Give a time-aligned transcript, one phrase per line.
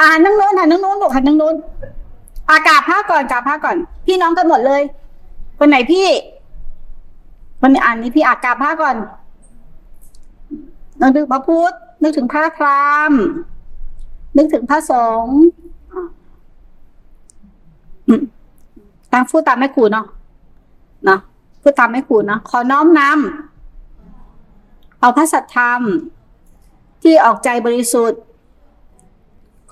[0.00, 1.54] อ่านนั่งโน้นหันนั่งโน้นลูกหันนั่งโน้น
[2.50, 3.76] อากาศผ้าก่อนกาผ้าก่อน
[4.06, 4.82] พี่น้องกันหมดเลย
[5.58, 6.06] คนไหนพี่
[7.60, 8.96] วันนี้อ่านนี้พี่อากาศผ้าก่อน
[11.00, 11.72] นึกถึงพระพุทธ
[12.02, 13.12] นึกถึงพระพราม
[14.36, 15.38] นึกถึงพระสงฆ์
[19.12, 20.06] ตามพูดตามแม่ครูเนาะ
[21.04, 21.20] เนาะ
[21.62, 25.80] พูดตามแม่ครูเนาะขอน้อมนำเอาพระสัทธรรม
[27.02, 28.20] ที่ออกใจบริสุทธิ์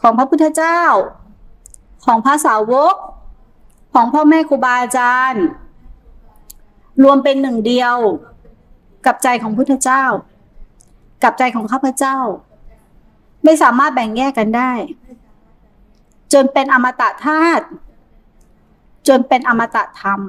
[0.00, 0.80] ของพระพุทธเจ้า
[2.04, 2.94] ของพระสาวก
[3.94, 5.44] ของพ่อแม่ครูบาอาจารย์
[7.02, 7.96] รวมเป็นหนึ่งเดียว
[9.06, 10.04] กับใจของพุทธเจ้า
[11.22, 12.18] กับใจของข้าพเจ้า
[13.44, 14.72] ไม่สามารถแบ่งแยกกันได้
[16.32, 17.64] จนเป็นอมตะธาตุ
[19.08, 20.20] จนเป็นอมตะธรรม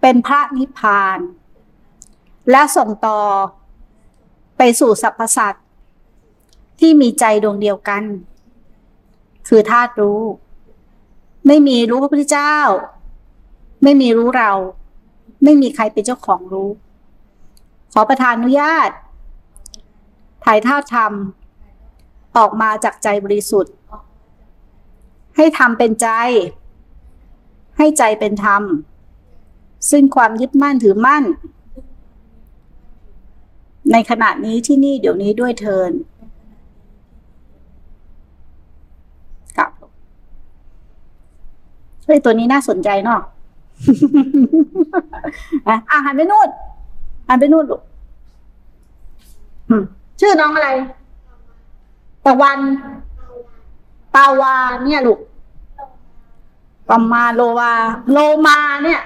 [0.00, 1.18] เป็นพระนิพพาน
[2.50, 3.20] และส่งต่อ
[4.58, 5.63] ไปสู่สรรพสัตว์
[6.86, 8.02] ที่มีใจดวงเดียวกัน
[9.48, 10.20] คือธาตุรู้
[11.46, 12.56] ไม่มีรู้พระพุทธเจ้า
[13.82, 14.52] ไม่มีรู้เรา
[15.44, 16.70] ไม่มีใครเป็นเจ้าของรู้
[17.92, 18.90] ขอประทานอนุญาต
[20.44, 21.12] ถ่ายทาธรรม
[22.36, 23.74] ออกมาจากใจบริสุทธิ์
[25.36, 26.08] ให้ทำเป็นใจ
[27.78, 28.62] ให้ใจเป็นธรรม
[29.90, 31.24] ซึ่งความยึดมั่นถือมั่น
[33.92, 35.92] ในขณะนี้ที่นี่เดี๋ยวนี้ด้วยเทิน
[39.58, 39.70] กับ
[42.04, 43.20] เฮ้ยตัวนี้น่าสนใจเนาะ
[45.68, 46.48] อะอะหันไปนู่น
[47.28, 47.82] หันไปนู่นลูก
[50.20, 50.70] ชื่อน้องอะไร
[52.24, 52.60] ตะวัน
[54.14, 55.20] ปาวาเนี่ยลูก
[56.88, 57.72] ปามาโลวา
[58.12, 59.00] โลมาเนี่ย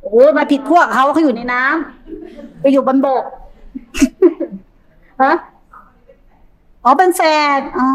[0.00, 3.24] โอ้โหมาผิดพวกเขาเขาอยู่ในน้ำไปอยู่บนบก
[5.22, 5.32] ฮะ
[6.84, 7.22] อ๋อเป็นแฟ
[7.58, 7.88] นอ๋อ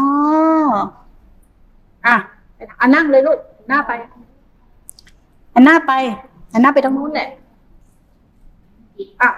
[2.06, 2.16] อะ
[2.80, 3.38] อันนั่งเลยลูก
[3.68, 3.92] หน้าไป
[5.54, 5.92] อันหน้าไป
[6.52, 7.28] อันหน้าไปตรงนู้นแหละ
[9.20, 9.28] อะ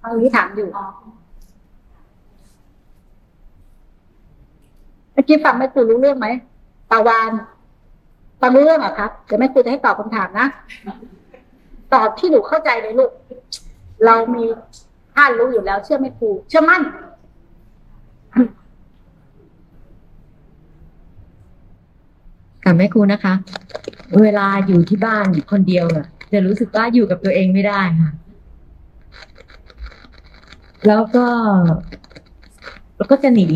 [0.00, 0.68] เอาที่ถามอยู่
[5.12, 6.28] เมื่อกี้ฟังแม่ครูรู้เรื่องไหม
[6.90, 7.30] ปาวาน
[8.40, 10.46] ฟังรู้เรื่องเหรอครับเดี๋ยวแม่ครูจะให้ตอบคำถามนะ
[11.94, 13.10] ตอบที่หนูเข้าใจเลยลูก
[14.06, 14.44] เรามี
[15.14, 16.82] ท่านรู้อยู่แล้ว เชื่อแม่ครูเชื่อมั่น
[22.70, 23.34] กับแม่ครูนะคะ
[24.22, 28.10] เวลาอยู่ที่บ้านคนเดียวอะจะรู้สึกว่าอยู่กับตัวเองไม่ได้ค่ะ
[30.86, 31.26] แล้วก็
[32.96, 33.48] แล้วก็จะหนี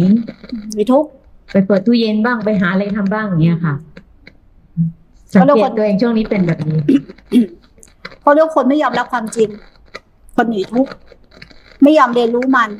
[0.76, 1.10] มีทุกข์
[1.52, 3.74] ไปเปิดตู้เย็นบ้างไปหาอะไรทำบ้างอย่างเงี้ยค่ะ
[5.32, 6.80] สังแล้วเกคตนตัวเองช่วงนี้เป็นแบบนี้
[8.20, 9.48] เพราะเรื่องคนไม่ยอมรับความจริง
[10.36, 10.90] คนหนีทุกข์
[11.82, 12.70] ไม่ยอมเรียนรู้มัน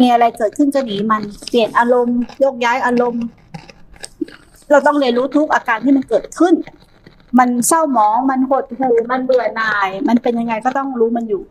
[0.00, 3.24] มีอะไรเกิดขึ้นก็หนีมัน เปลี่ยนอารมณ์โยกย้ายอารมณ์
[4.72, 6.54] เราต้องเรียนรู้ทุกอาการที่มันเกิดขึ้น
[7.38, 11.42] มันเศร้าหมอง มันหดหู่ มันเบื่อหน่าย มันเป็นยังไงก็ต้องรู้มันอยู่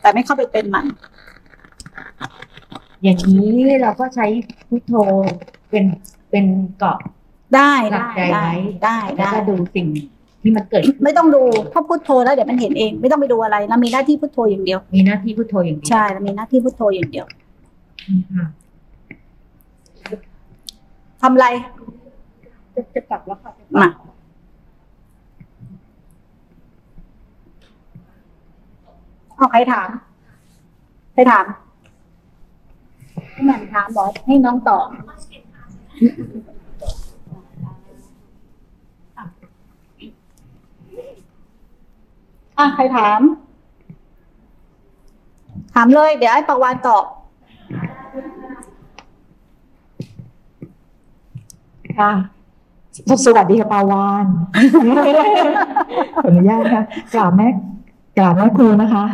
[0.00, 0.86] แต่ไม่เข้าไปเป็นมัน
[3.02, 4.26] อย่างนี้เราก็ใช้
[4.68, 4.94] พุทโธ
[5.70, 5.84] เป็น
[6.30, 6.46] เป็น
[6.78, 6.98] เกาะ
[7.54, 8.50] ได้หลักได้ใจได้ไว้
[8.84, 9.86] ได้แล้วได้ก็ดูสิ่ง
[10.42, 11.42] ที่มันเกิดขึ้นไม่ต้องดู
[11.72, 17.26] ถ้าพูดโทรแล้วเดี๋ยวมันเห็นเอง ไม่ต้องไปดูอะไรเรามีหน้าที่พูดโทรอย่างเดียว มีหน้าที่พุทโธอย่างเดียวใช่เรามีหน้าที่พูดโทรอย่างเดียว
[18.36, 18.46] ค่ะ
[21.22, 21.46] ทำอะไร
[22.80, 23.88] จะจะกลับแล้วค่ะมา
[29.36, 29.88] เอาใครถาม
[31.12, 31.44] ใครถาม
[33.32, 34.88] ให้แหม่มถามบอกให้น้องตอบ
[42.58, 43.20] อะใครถาม
[45.74, 47.04] ถามเลย เดี๋ยวให้ประวานตอบ
[51.98, 52.10] ค่ะ
[53.26, 54.26] สวัสดีค่ะปาวาน
[56.22, 56.82] ขออนุญาตค่ะ
[57.14, 57.48] กราบแม่
[58.18, 59.04] กราบแม่ครูนะคะ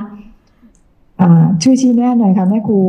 [1.21, 2.81] อ่าช่วยชี้แนะหน่อยค่ะแม่ครู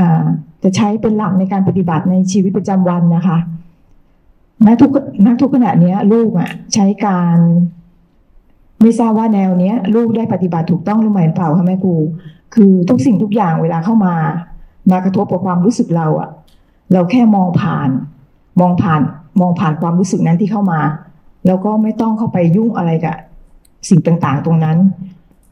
[0.00, 0.24] อ่า
[0.62, 3.38] จะใช้เป็นหลักในการปฏิบัติในชีวิตประจำวันนะคะ
[4.66, 4.90] ณทุก
[5.24, 7.36] ณทุกขณะเนี้ยลูกอะ ใช้การ
[8.80, 11.94] ไม่ทราบว่าแนวเนี้ย ลูกได้ปฏิบัติถูกต้องหรือไม่เปล่าคะแม่ครู
[12.54, 14.14] คือทุกสิ่งทุกอย่างเวลาเข้ามา
[14.90, 16.28] มากระทบกับความรู้สึกเราอะ
[16.92, 17.88] เราแค่มองผ่าน
[18.60, 19.02] มองผ่าน
[19.40, 20.80] มองผ่านความรู้สึกนั้นที่เข้ามา
[21.46, 23.16] แล้วก็ไม่ต้องเข้าไปยุ่งอะไรกับ
[23.88, 24.78] สิ่งต่างๆ ตรงนั้น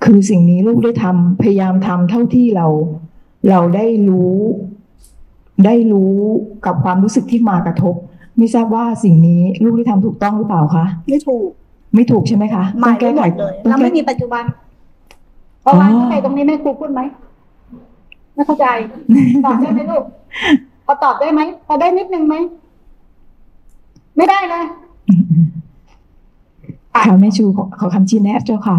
[0.05, 2.67] คือสิ่งนี้ลูกได้ทำพยายามทำเท่าที่เรา
[3.49, 4.35] เราได้รู้
[5.65, 6.15] ได้รู้
[6.67, 7.95] กับความรู้สึกที่มากระทบ
[8.39, 11.49] ไม่ทราบว่าสิ่งนี้ลูกได้ทำถูกต้องหรือเปล่าคะไม่ถูก
[11.95, 14.45] ไม่ถูกใช่ไหมคะหมายแก้ไม่หมไขดเลยต้องเราแก้ไม่มีปัจจุบัน
[15.63, 17.01] เพราะว่าอ๋อเข้าใจตรงนี้แม่ครูพูดไหม
[18.35, 18.67] ไม่เข้าใจ
[19.45, 20.05] ตอบได้ไหมลูก
[20.87, 22.35] พอตอบได้ไหมพอได้นิดนึงไหม
[24.19, 24.65] ไม่ได้เลย
[26.94, 28.76] ค่ะแม่ชูขอขอคำชี้แนะเจ้าค่ะ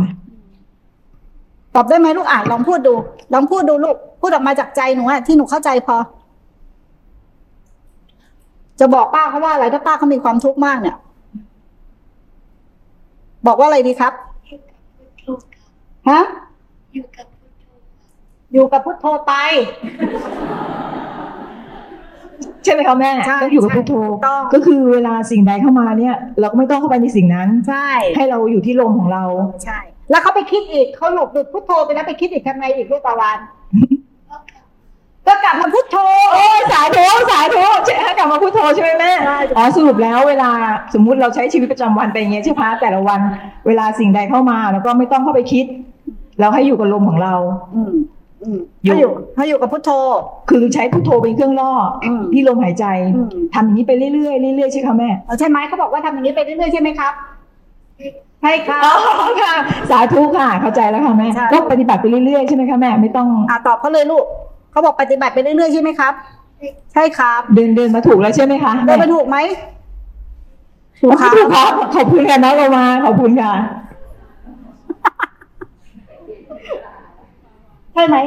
[1.75, 2.93] ตอบได้ไหมลูกอ่านลองพูดดู
[3.33, 5.95] ลองพูดดูลูก พูดออกมาจากใจหนูอะที่หนูเข้าใจพอ
[8.79, 10.95] จะบอกป้าเขาว่าอะไรถ้าป้าเขามีความทุกข์มากเนี่ย
[13.47, 14.13] บอกว่าอะไรดีครับ
[16.09, 16.21] ฮะ
[18.53, 19.33] อยู่กับพุทโธไป
[20.68, 29.23] ใช่ไหมคะแม่ใช่ต้องอยู่กับพุทโธถูกต้องก็คือเวลาสิ่งใดเข้ามาเนี่ย เราก็ไม่ต้องเข้าไปในสิ่งนั้นใช่ ให้เราอยู่ที่ลมของเรา
[29.63, 29.79] ใช่
[30.11, 33.37] แล้วเขาไปคิดอีกเขาหลุดหลุดพุทโธไปแล้วไปคิดอีกทำไงอีกลูกตะวัน
[35.27, 35.97] ก็กลับมาพุทโธ
[36.33, 40.51] โอ้ยสาธุสาธุใช่ให้กลับมาพุทโธใช่ไหมแม่ใช่อ๋อสรุปแล้วเวลา
[40.93, 43.19] สมมุติเราใช้ชีวิตประจำวันไปอย่างเงี้ยใช่ไหมแต่ละวัน
[43.67, 45.65] เวลาสิ่งใดเข้ามา แล้วก็ไม่ต้องเข้าไปคิด
[46.39, 47.33] เราให้อยู่กับลมของเรา
[47.75, 47.81] อื
[48.39, 49.89] มอืมอยู่ให้อยู่ให้อยู่กับพุทโธ
[50.49, 51.71] คือใช้พุทโธเป็นเครื่องล่อ
[52.03, 54.11] อมที่ลมหายใจอืมทำอย่างนี้ไปเรื่อ
[54.51, 57.13] ยๆเรื่อยๆใช่ไหมแม่เอาใช่ไหมเขาบอกว่าทำอย่างนี้ไปเรื่อยๆใช่ไหมครับ
[58.41, 58.93] ใช่ครับอ๋อ
[59.41, 59.53] ค่ะ
[59.89, 64.25] สาธุค่ะ เข้าใจแล้วค่ะแม่ใช่ก็ปฏิบัติไปเรื่อยๆใช่ไหมคะแม่ไม่ต้องอ่าตอบเขาเลยลูก
[64.71, 66.13] เขาบอกปฏิบัติไปเรื่อยๆใช่ไหมครับ
[66.93, 69.37] ใช่ครับเดินเดินมาถูกแล้วใช่ไหมคะเดินไปถูกไหม
[71.01, 73.51] ถูกถูกครัค่ะบขอบคุณค่ะน้องโรมาขอบคุณค่ะ
[77.99, 78.19] ช่ไหม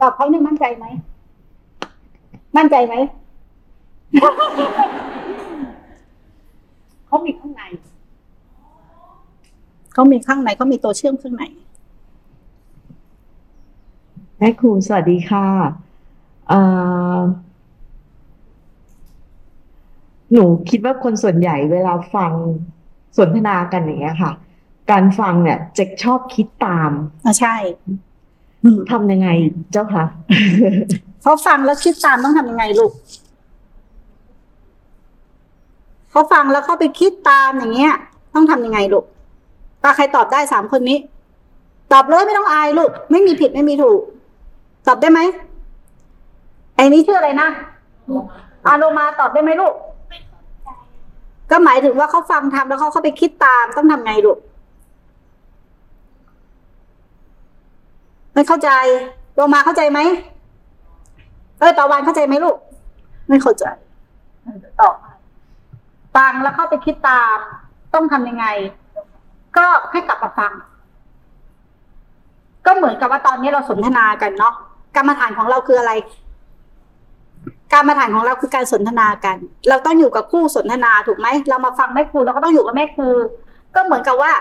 [0.00, 0.86] ตอบเขาเนี่ยมั่นใจไหม
[2.56, 2.94] มั่นใจไหม
[7.06, 7.62] เขามีข้างใน
[9.92, 11.44] เขามีข้างในเขามีตัวเชื่อมข้างใน
[14.38, 15.46] แม่ครูสวัสดีค่ะ
[16.48, 16.60] เอ่
[17.16, 17.18] อ
[20.32, 22.32] หนูคิดว่าคนส่วนใหญ่เวลาฟัง
[23.16, 24.32] สนทนากันอย่างเงี้ยค่ะ
[24.90, 26.90] การฟังเนี่ยจะชอบคิดตาม
[27.24, 27.56] อ่าใช่
[28.90, 29.28] ทำยังไง
[29.72, 30.04] เจ้าคะ
[31.22, 32.92] เขาฟังแล้วคิดตามต้องทำยังไงลูก
[36.10, 37.92] เขาฟังแล้วเขาไปคิดตามอย่างเงี้ย
[38.34, 39.04] ต้องทำยังไงลูก
[39.82, 40.98] ตาใครตอบได้สามคนนี้
[41.92, 44.00] ตอบเลยไม่ต้องอายลูก ไม่มีผิดไม่มีถูก
[44.86, 45.20] ตอบได้ไหม
[46.76, 47.48] ไอ้นี้ชื่ออะไรนะ
[48.66, 49.74] อาโลมาตอบได้ไหมลูก
[51.50, 54.38] ก็หมายถึงว่าเขาฟังทำแล้วเขาเข้าไปคิดตามต้องทำไงลูก
[58.34, 58.70] ไม่เข้าใจ
[59.34, 60.00] โลมาเข้าใจไหม
[61.58, 62.56] เอ้ยตะวันเข้าใจไหมลูก
[63.28, 63.64] ไม่เข้าใจ
[64.80, 64.94] ตอบ
[66.16, 67.36] ฟังแล้วเข้าไปคิดตาม
[67.94, 68.46] ต้องทำยังไง
[69.56, 70.52] ก็ให้กลับมาฟัง
[72.66, 74.54] ก็เหมือนกับว่าตอนนี้เราสนทนากันเนาะ
[74.96, 75.92] กรรมฐานของเราคืออะไร
[77.72, 79.36] การมาฐานของเราคือการสนทนากัน
[79.68, 83.08] เราต้องอยู่กับคู่สนทนาถูกไหม เรามาฟังแม่ครูเราก็ต้องอยู่กับแม่ครู
[83.74, 84.32] ก็เหมือนกับว่า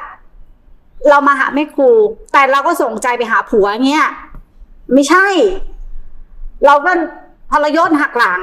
[1.09, 1.89] เรามาหาแม่ครู
[2.33, 4.07] แต่เราก็ส่งใจไปหาผัวเงี้ย
[4.93, 5.27] ไม่ใช่
[6.65, 6.91] เราก็
[7.51, 8.41] ทรยศหักหลัง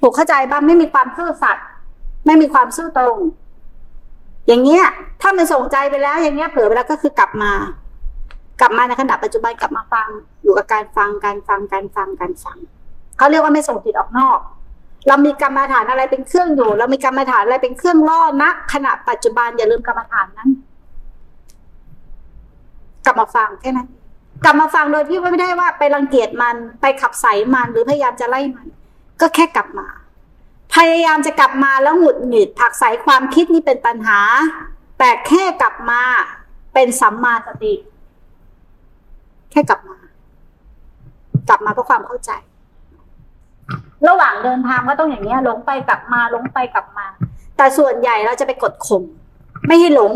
[0.00, 1.66] ถูกเข้าใจบ้างไม่มีความซื่อสัตย์
[2.26, 3.18] ไม่มีความซื่อตรง
[4.46, 4.84] อย่างเงี้ย
[5.20, 7.52] ถ้ามันส่งใจไปแล้ว อย่างเงี้ยเผลอไปแล้วก็คือกลับมา
[8.60, 10.08] กลับมาในขณะปัจจุบันกลับมาฟัง
[10.42, 12.58] อยู่กับการฟังการฟังการฟังการฟัง
[13.18, 14.38] เขาเรียกว่าไม่ส่งจิตออกนอก
[15.08, 20.50] เรามีกรรมฐานอะไรเป็นเครื่องอยู่ เรามีกรรมฐานอะไรเป็นเครื่องล่อณขณะปัจจุบันอย่าลืมกรรมฐานนั้น
[23.06, 23.88] กลับมาฟังแค่นั้น
[24.44, 28.66] กลับมาฟังโดยที่ไม่ได้ว่าไปรังเกียจมันไปขับใส่มันหรือพยายามจะไล่มัน
[29.20, 29.86] ก็แค่กลับมา
[30.74, 34.20] พยายามจะกลับมาแล้วหงุดหงิดผักใส่ความคิดนี่เป็นปัญหา
[34.98, 36.00] แต่แค่กลับมา
[36.74, 37.74] เป็นสัมมาสติ
[39.50, 39.96] แค่กลับมา
[41.48, 42.30] กลับมาเพราะความเข้าใจ
[44.08, 47.06] ระหว่างเดินทางก็ต้องอย่างเนี้ยหลงไปกลับมาหลงไปกลับมา
[47.56, 49.02] แต่ส่วนใหญ่เราจะไปกดข่ม
[49.66, 50.12] ไม่ให้หลง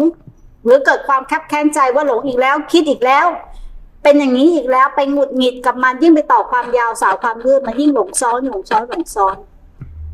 [0.64, 3.26] หรือเกิดความแคบแค้นใจว่าหลงอีกแล้ว คิดอีกแล้ว
[4.02, 9.36] เป็นอย่างนี้อีกแล้วไปหงุดหงิดกับมันยิ่งไปต่อความยาวสาวความยืดมันยิ่งหลงซ้อนหลงซ้อนหลงซ้อน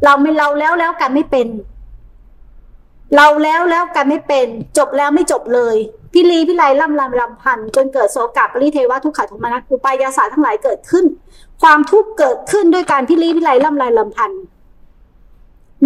[0.05, 1.49] เราไม่เราแล้วแล้วกันไม่เป็น
[3.17, 4.47] เราแล้วแล้วกันไม่เป็น
[4.79, 5.77] จบแล้วไม่จบเลย
[6.13, 11.05] พิลีพิไลล่ำลำลำพันจนเกิดโสกาปริเทวะทุกขะโทมนัสอุปายาสาทั้งหลายเกิดขึ้น
[11.63, 14.31] ความทุกข์เกิดขึ้นด้วยการพิลีพิไลล่ำลายลำพัน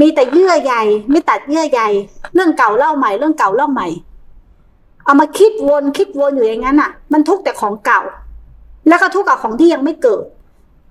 [0.01, 0.75] มีแต่เยื่อใย
[1.11, 1.81] ไม่ตัดเยื่อใย
[2.35, 3.89] เรื่องเก่าเล่าใหม่เรื่องเก่าเล่าใหม่
[5.11, 8.01] เอามาคิดวนคิดวนอยู่อย่างนั้นอะ มันทุกข์แต่ของเก่า
[8.89, 10.25] แล้วก็ทุกข์กับของที่ยังไม่เกิด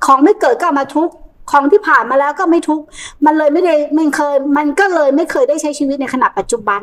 [0.05, 1.13] ของไม่เกิดก็ามาทุกข์
[1.51, 2.85] ของที่ผ่านมาแล้วก็ไม่ทุกข์
[3.25, 6.81] มันเลยไม่ได้มันเคย มันก็เลยไม่เคยได้ใช้ชีวิตในขณะปัจจุบัน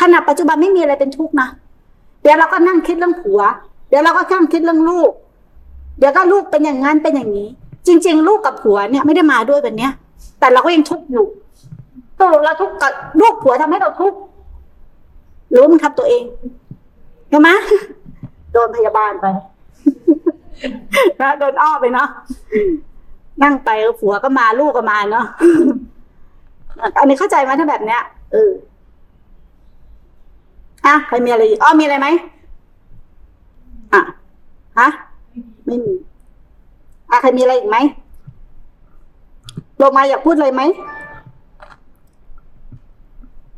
[0.00, 1.48] ขณะปัจจุบันไม่มีอะไรเป็นทุกข์นะ
[2.22, 3.40] เดี๋ยวเราก็นั่งคิดเรื่องผัว
[3.88, 5.10] เดี๋ยวเราก็นั่งคิดเรื่องลูก
[5.98, 7.48] เดี๋ยวก็ลูกเป็นอย่างนั้นเป็นอย่างนี้
[7.86, 9.92] จริง ๆ ลูกกับผัวเนี่ยไม่ได้มาด้วยวันเนี้ย
[10.40, 11.26] แต่เราก็ยังทุกข์อยู่
[12.18, 14.18] ตกลงเราทุกข์กับลูกผัวทำให้เราทุกข์
[15.56, 16.24] รือว่ามึงทำตัวเอง
[17.30, 17.48] ใช่ไหม
[18.52, 19.26] โดนพยาบาลไป
[21.20, 22.08] นะโดนอ้อไปเนาะ
[23.42, 23.70] นั่งไป
[24.00, 25.26] ผัวก็มาลูกก็มาเนาะ
[26.98, 28.50] อันนี้เข้าใจไหมถ้าแบบเนี้ยเออ
[30.86, 32.08] อะใครมีอะไรอีกอ๋อมีอะไรไหม
[33.92, 34.00] อะ
[34.78, 34.88] ฮะ
[35.66, 35.92] ไม่มี
[37.10, 37.76] อะใครมีอะไรอีกไหม
[39.76, 40.62] โลมาอยากพูดอะไรไหม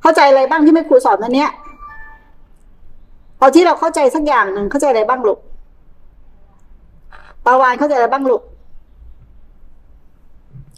[0.03, 1.51] เข้าใจอะไรบ้างที่แม่ครูสอนวันเนี้ย
[3.39, 5.39] เอาที่เราเข้าใจสักอย่างหนึ่งเข้าใจอะไรบ้างลูก
[7.45, 8.43] ปาวานเข้าใจอะไรบ้างลูก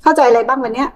[0.02, 0.88] เข้าใจอะไรบ้างวันเนี้ย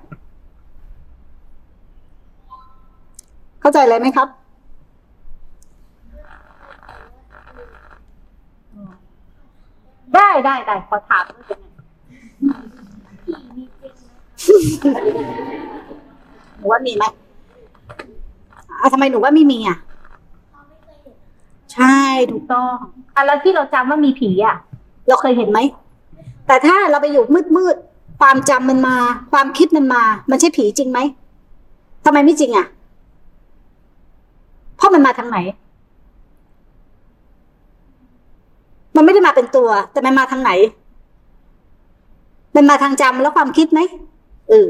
[3.60, 4.28] เข้าใจอะไรไหมครับ
[10.14, 11.64] ได้ได้ได้ขอถามด้วยเป็นไง
[16.58, 17.04] หนูว่ามีไหม
[18.80, 19.93] อะทำไมหนูว่าไม่มีอะใช่
[22.32, 22.74] ถูกต้อง
[23.14, 24.56] อะแล้วที่เราจำว่ามีผีอะ
[25.08, 25.58] เราเคยเห็นไหม
[26.46, 27.76] แต่ถ้าเราไปอยู่มืดมืด
[28.20, 28.96] ความจำมันมา
[29.32, 30.98] ความคิดมันมา มันใช่ผีจริงไหม
[32.04, 32.66] ทำไมไม่จริงอะ
[34.76, 35.38] เพราะมันมาทางไหน
[38.96, 40.50] มันไม่ได้มาเป็นตัว แต่มันมาทางไหน
[42.56, 43.80] มันมาทางจำแล้วความคิดไหม
[44.48, 44.68] เออ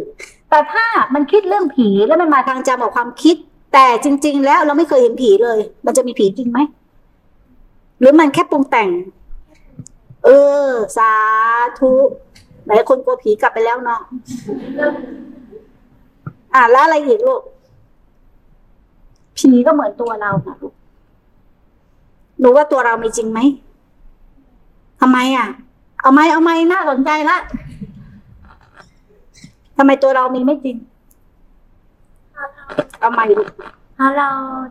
[0.51, 3.37] แต่ถ้ามันคิดเรื่องผีแล้วมันมาทางจำกับความคิด
[3.73, 6.59] แต่จริง ๆ แล้วเราไม่เคยเห็นผีเลย มันจะมีผีจริงไหม
[7.99, 8.89] หรือมันแค่ปรุงแต่ง
[10.25, 10.29] เอ
[10.67, 11.13] อ สา
[11.79, 11.93] ธุ
[12.65, 14.01] ไหนคนกลัวผีกลับไปแล้วเนาะ
[16.55, 17.43] อะแล้วอะไรอีกลูก
[19.37, 20.75] ผีก็เหมือนตัวเรานะลูก
[22.41, 23.41] หนูว่าตัวเรามีจริงไหม
[25.01, 25.47] ทำไมอะ
[26.01, 27.37] เอาไหมเอาไหมน่าสนใจละ
[29.77, 30.77] ทำไมตัวเรามีไม่จริง
[33.01, 33.49] เอาไหมลูก
[33.95, 34.29] เพราะเรา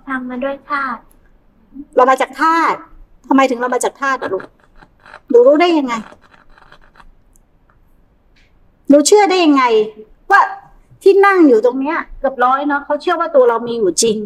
[0.07, 1.01] ทำมาด้วยธาตุ
[1.95, 2.79] เรามาจากธาตุ
[3.27, 4.43] ทำไมถึงเรามาจากธาตุอะลูก
[5.29, 5.93] หนูรู้ได้ยังไง
[8.89, 9.63] หนูเชื่อได้ยังไง
[10.31, 10.41] ว่า
[11.03, 14.17] ที่นั่งอยู่ตรงเนี้ยเกือบร้อยเนาะเขาเชื่อว่าตัวเรามีอยู่จริง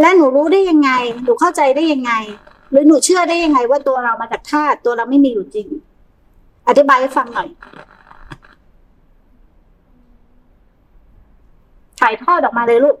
[0.00, 0.90] และหนูรู้ได้ยังไง
[1.24, 2.12] หนูเข้าใจได้ยังไง
[2.70, 5.66] หรือหนูเชื่อได้ยังไง ว่าตัวเรามาจากธาตุตัวเราไม่มีอยู่จริง
[6.68, 7.48] อธิบายให้ฟังหน่อย
[12.00, 12.96] ถ่ายทอดออกมาเลยลูก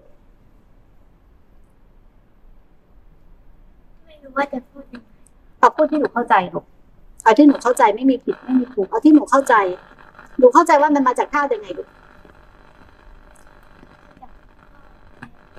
[4.06, 5.08] ไม่รู้ ว่าจะพูดยังไง
[5.58, 6.64] เอาพูดที่หนูเข้าใจลูก
[7.24, 9.54] เอาที่หนูเข้าใจไม่มีผิดไม่มีถูกเอาที่หนูเข้าใจ
[10.38, 11.88] หนูเข้าใจว่ามันมาจากธาตุยังไงลูก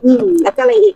[0.03, 0.95] อืม แล้วก็อะไรอีก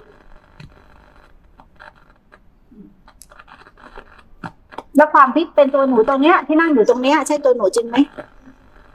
[4.97, 7.95] แล้วความพิษเป็นตัวหนูตรงเนี้ย ที่นั่งอยู่ตรงเนี้ย ใช่ตัวหนูจริงไหม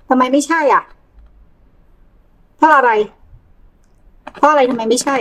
[0.08, 0.82] ทำไมไม่ใช่อะ
[2.56, 2.90] เพราะอะไร
[4.38, 5.16] เพราะอะไรทำไมไม่ใช่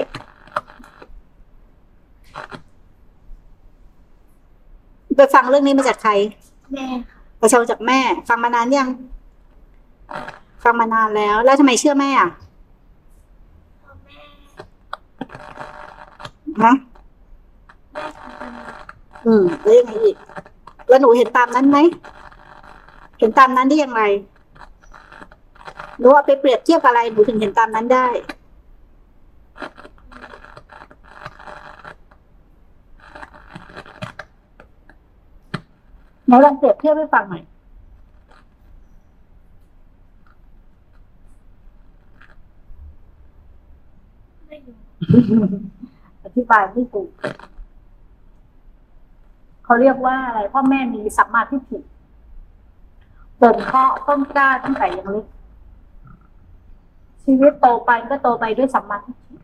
[5.21, 6.11] ไปฟังเรื่องนี้มาจากใคร
[6.73, 7.99] แม่ค่ะประชาจากแม่
[8.29, 8.89] ฟังมานานยัง
[10.63, 12.29] ฟังมานานแล้ว แล้วทำไมเชื่อแม่อะ
[13.83, 14.19] พ่อแม่
[16.63, 16.73] ฮะ
[17.93, 18.49] แม่ทำมา
[19.25, 20.15] อืมแล้วยังไงอีก
[20.87, 21.77] แล้วหนูเห็นตามนั้นไหม
[23.19, 24.03] เห็นตามนั้นได้อย่างไร
[25.99, 28.07] หนูเอาไปเปรียบเทียบอะไรหนูถึงเห็นตามนั้นได้
[36.31, 37.43] หนลองเปรียบเทียบให้ฟังหน่อย
[46.23, 47.09] อธิบายไม่ถูก
[49.63, 51.77] เขาเรียกว่าอะไรพ่อแม่มีสัมมาทิฏฐิ
[53.41, 55.25] บ่มเพาะต้นกล้าตั้งแต่ยังเล็ก
[57.23, 59.35] ชีวิตโตไปก็โตไปด้วยสัมมาทิฏฐิ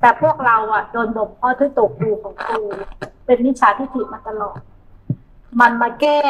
[0.00, 2.60] แต่พวกเราอะโดนบ่มเพาะด้วยตกดูของครู
[3.24, 4.58] เป็นมิจฉาทิฏฐิมาตลอด
[5.60, 6.20] มันมาแก้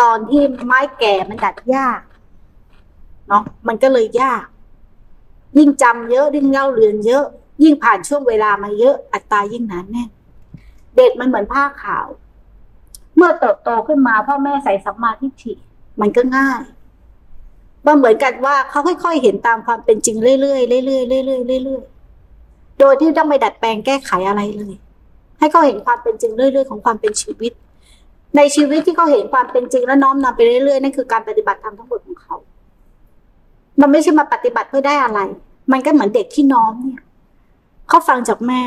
[0.00, 2.00] ตอนที่ไม้แก่มันดัดยาก
[3.28, 4.44] เนาะมันก็เลยยาก
[5.58, 7.24] ยิ่งจำเยอะยิ่งเล่าเรียนเยอะ
[7.62, 10.08] ยิ่งผ่านช่วงเวลามาเยอะอัตรายิ่งหนานแน่น
[10.96, 12.06] เด็กมันเหมือนผ้าขาว
[13.16, 15.52] เมื่อเติบโตขึ้นมาพ่อแม่ใส่สัมมาทิฏฐิ
[16.00, 16.62] มันก็ง่าย
[17.86, 24.74] มันเหมือนกันว่าเขาค่อยๆเห็นตามความเป็นจริงเรื่อยๆเรื่อยๆเรื่อยๆเรื่อยๆโดยที่ต้องไปดัดแปลงแก้ไขอะไรเลย
[25.38, 27.52] ให้เขาเห็นความเป็นจริงเรื่อยๆของความเป็นชีวิต
[28.36, 32.36] ในชีวิตที่เขาเห็นความเป็นจริงและน้อมนำไปเรื่อยๆนั่นคือการปฏิบัติธรรมทั้งหมดของเขา
[33.80, 35.20] มันไม่ใช่มาปฏิบัติเพื่อได้อะไร
[35.72, 37.00] มันก็เหมือนเด็กที่น้อมเนี่ย
[37.88, 38.62] เขาฟังจากแม่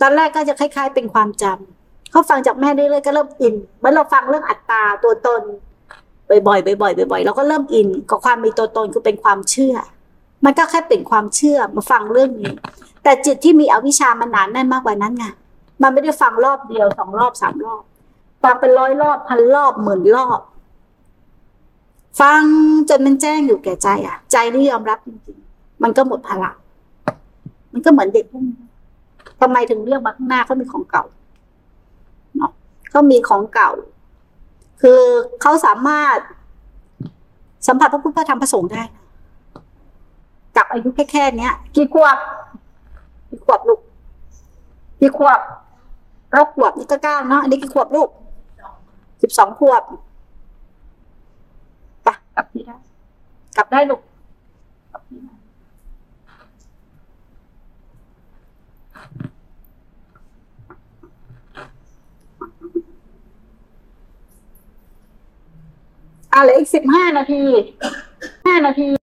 [0.00, 5.42] ตอนแรกก็จะคล้าย ๆ เป็นความจำเขาฟังจากแม่เรื่อยๆก็เริ่มอินเมือเราฟังเรื่องอัตตาตัวตน
[6.28, 9.74] บ่อยๆบ่อยๆบ่อยๆเราก็เริ่มอินกับความมีตัวตนคือเป็นความเชื่อ
[10.44, 12.54] มันก็แค่เป็นความเชื่อมาฟังเรื่องนี้
[13.02, 15.24] แต่จิตที่มีอวิชชามันหนานแน่นมากกว่านั้นไง
[15.82, 17.82] มันไม่ได้ฟังรอบเดียวสองรอบสามรอบ
[18.42, 20.40] ฟังเป็นร้อยรอบพันรอบหมื่นรอบ
[22.20, 22.42] ฟัง
[22.88, 26.56] จนมันแจ้งอยู่แก่ใจ อะ ใจนี่ยอมรับจริงๆ มันก็หมดพลัง
[27.72, 28.56] มันก็เหมือนเด็กพวกนี้
[29.40, 31.04] ทำไมถึงเลือกมาข้างหน้าเขามีของเก่า
[32.36, 32.52] เนาะ
[32.90, 33.70] เขามีของเก่า
[34.82, 35.00] คือ
[35.40, 36.16] เขาสามารถ
[37.66, 38.82] สัมผัสพระพุทธธรรมพระสงฆ์ได้
[40.56, 42.16] กับอายุแค่แค่นี้ยกี่ขวบ
[43.28, 43.80] กี่ขวบลูก
[45.00, 45.40] กี่ขวบ
[46.32, 48.08] เราขวบนี่ก็เก้าเนาะอันนี้กี่ขวบลูก
[49.22, 49.82] สิบสองขวบ
[52.02, 52.76] ไปกลับที่ได้
[53.56, 54.00] กลับได้ลูก
[54.92, 55.34] กลับที่ได้
[66.32, 67.42] อะเหลืออีกสิบห้านาที
[68.46, 68.99] ห้านาที